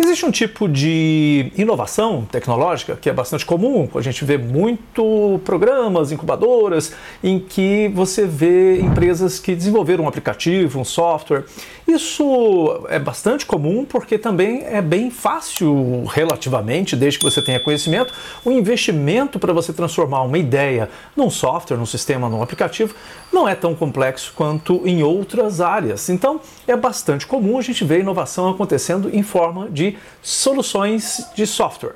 [0.00, 6.12] Existe um tipo de inovação tecnológica que é bastante comum, a gente vê muito programas,
[6.12, 11.44] incubadoras, em que você vê empresas que desenvolveram um aplicativo, um software.
[11.86, 18.14] Isso é bastante comum porque também é bem fácil, relativamente, desde que você tenha conhecimento,
[18.44, 22.94] o investimento para você transformar uma ideia num software, num sistema, num aplicativo,
[23.32, 26.08] não é tão complexo quanto em outras áreas.
[26.08, 29.87] Então, é bastante comum a gente ver inovação acontecendo em forma de
[30.20, 31.94] soluções de software,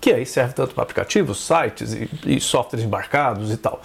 [0.00, 3.80] que aí serve tanto para aplicativos, sites e, e softwares embarcados e tal.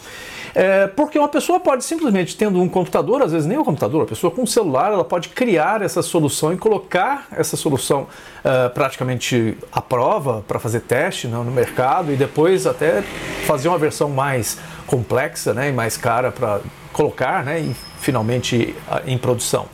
[0.55, 4.05] É, porque uma pessoa pode simplesmente, tendo um computador, às vezes nem um computador, a
[4.07, 8.07] pessoa com um celular, ela pode criar essa solução e colocar essa solução
[8.43, 13.03] uh, praticamente à prova para fazer teste né, no mercado e depois até
[13.45, 16.61] fazer uma versão mais complexa né, e mais cara para
[16.91, 19.67] colocar né, e finalmente em produção.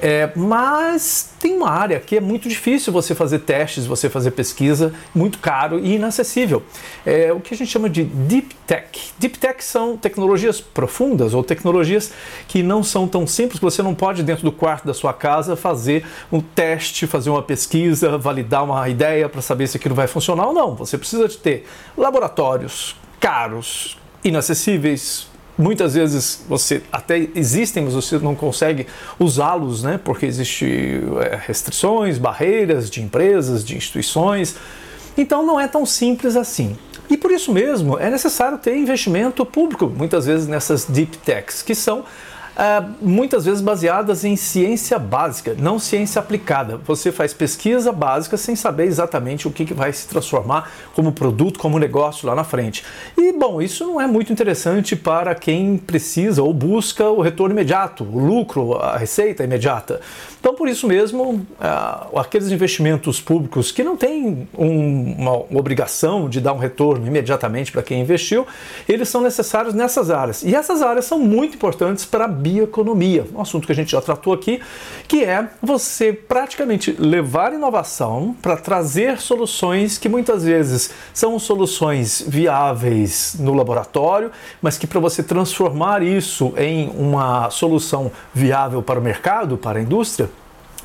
[0.00, 4.92] É, mas tem uma área que é muito difícil você fazer testes, você fazer pesquisa,
[5.14, 6.62] muito caro e inacessível.
[7.04, 9.12] É o que a gente chama de Deep Tech.
[9.18, 12.12] Deep Tech são tecnologias profundas ou tecnologias
[12.46, 15.56] que não são tão simples, que você não pode, dentro do quarto da sua casa,
[15.56, 20.46] fazer um teste, fazer uma pesquisa, validar uma ideia para saber se aquilo vai funcionar
[20.46, 20.74] ou não.
[20.76, 25.27] Você precisa de ter laboratórios caros, inacessíveis,
[25.58, 28.86] muitas vezes você até existem, mas você não consegue
[29.18, 29.98] usá-los, né?
[30.02, 34.56] Porque existem é, restrições, barreiras de empresas, de instituições.
[35.16, 36.78] Então não é tão simples assim.
[37.10, 41.74] E por isso mesmo é necessário ter investimento público, muitas vezes nessas deep techs, que
[41.74, 42.04] são
[42.58, 46.76] é, muitas vezes baseadas em ciência básica, não ciência aplicada.
[46.84, 51.56] Você faz pesquisa básica sem saber exatamente o que, que vai se transformar como produto,
[51.56, 52.84] como negócio lá na frente.
[53.16, 58.02] E, bom, isso não é muito interessante para quem precisa ou busca o retorno imediato,
[58.02, 60.00] o lucro, a receita imediata.
[60.40, 66.40] Então, por isso mesmo, uh, aqueles investimentos públicos que não têm um, uma obrigação de
[66.40, 68.46] dar um retorno imediatamente para quem investiu,
[68.88, 70.42] eles são necessários nessas áreas.
[70.42, 74.00] E essas áreas são muito importantes para a bioeconomia, um assunto que a gente já
[74.00, 74.60] tratou aqui,
[75.06, 83.36] que é você praticamente levar inovação para trazer soluções que muitas vezes são soluções viáveis
[83.38, 84.30] no laboratório,
[84.62, 89.82] mas que para você transformar isso em uma solução viável para o mercado, para a
[89.82, 90.30] indústria,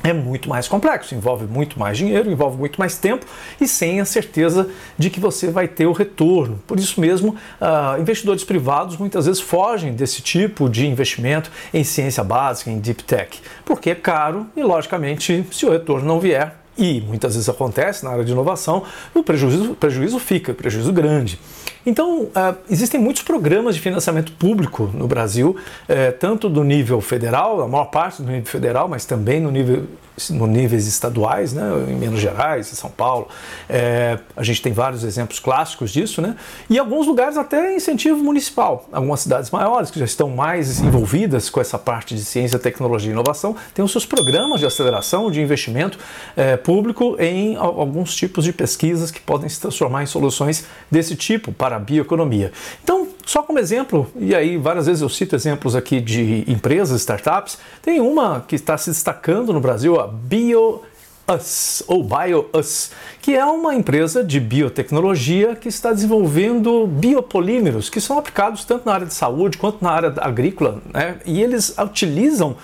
[0.04, 3.24] é muito mais complexo, envolve muito mais dinheiro, envolve muito mais tempo
[3.58, 6.60] e sem a certeza de que você vai ter o retorno.
[6.66, 12.22] Por isso mesmo, uh, investidores privados muitas vezes fogem desse tipo de investimento em ciência
[12.22, 17.00] básica, em deep tech, porque é caro e, logicamente, se o retorno não vier, e
[17.00, 18.82] muitas vezes acontece na área de inovação,
[19.14, 21.38] o prejuízo, prejuízo fica, prejuízo grande.
[21.86, 27.60] Então, uh, existem muitos programas de financiamento público no Brasil, uh, tanto do nível federal,
[27.60, 29.84] a maior parte do nível federal, mas também no nível
[30.30, 33.28] no níveis estaduais, né, em Minas Gerais, em São Paulo.
[33.68, 36.36] É, a gente tem vários exemplos clássicos disso, né?
[36.70, 38.88] E alguns lugares até incentivo municipal.
[38.92, 43.12] Algumas cidades maiores que já estão mais envolvidas com essa parte de ciência, tecnologia e
[43.12, 45.98] inovação têm os seus programas de aceleração de investimento
[46.36, 51.52] é, público em alguns tipos de pesquisas que podem se transformar em soluções desse tipo
[51.52, 52.52] para a bioeconomia.
[52.82, 57.58] Então, só como exemplo, e aí várias vezes eu cito exemplos aqui de empresas, startups,
[57.82, 62.90] tem uma que está se destacando no Brasil, a BioUs, ou BioUs,
[63.22, 68.92] que é uma empresa de biotecnologia que está desenvolvendo biopolímeros, que são aplicados tanto na
[68.92, 71.16] área de saúde quanto na área agrícola, né?
[71.24, 72.56] e eles utilizam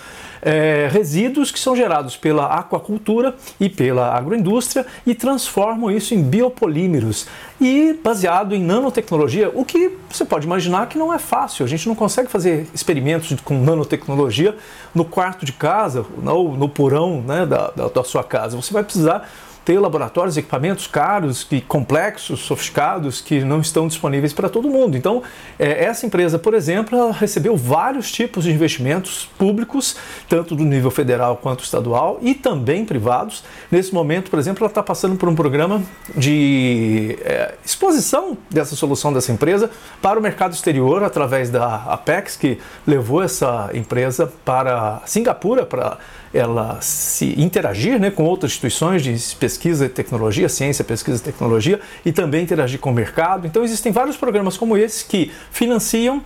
[0.42, 7.26] é, resíduos que são gerados pela aquacultura e pela agroindústria e transformam isso em biopolímeros
[7.60, 11.64] e baseado em nanotecnologia, o que você pode imaginar que não é fácil.
[11.64, 14.56] A gente não consegue fazer experimentos com nanotecnologia
[14.94, 18.56] no quarto de casa ou no porão né, da, da, da sua casa.
[18.56, 19.28] Você vai precisar
[19.64, 24.96] ter laboratórios, equipamentos caros e complexos, sofisticados, que não estão disponíveis para todo mundo.
[24.96, 25.22] Então,
[25.58, 29.96] é, essa empresa, por exemplo, ela recebeu vários tipos de investimentos públicos,
[30.28, 33.44] tanto do nível federal quanto estadual, e também privados.
[33.70, 35.82] Nesse momento, por exemplo, ela está passando por um programa
[36.16, 39.70] de é, exposição dessa solução dessa empresa
[40.00, 45.98] para o mercado exterior, através da Apex, que levou essa empresa para Singapura, para
[46.32, 49.12] ela se interagir né, com outras instituições de
[49.50, 53.46] pesquisa e tecnologia, ciência, pesquisa e tecnologia, e também interagir com o mercado.
[53.46, 56.22] Então existem vários programas como esse que financiam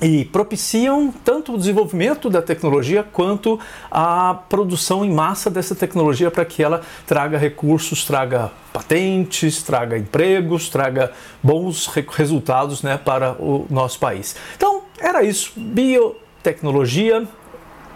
[0.00, 3.58] e propiciam tanto o desenvolvimento da tecnologia quanto
[3.90, 10.68] a produção em massa dessa tecnologia para que ela traga recursos, traga patentes, traga empregos,
[10.68, 11.10] traga
[11.42, 14.36] bons resultados né, para o nosso país.
[14.56, 15.52] Então, era isso.
[15.56, 17.26] Biotecnologia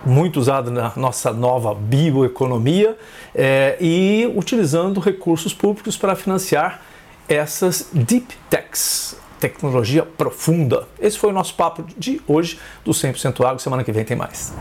[0.04, 2.96] muito usado na nossa nova bioeconomia
[3.34, 6.82] é, e utilizando recursos públicos para financiar
[7.28, 10.87] essas deep techs, tecnologia profunda.
[11.00, 13.58] Esse foi o nosso papo de hoje do 100% Água.
[13.58, 14.52] Semana que vem tem mais.